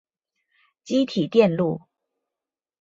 [0.83, 1.81] 积体电路